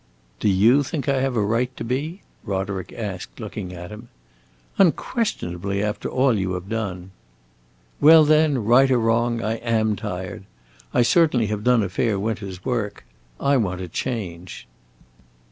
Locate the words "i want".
13.39-13.79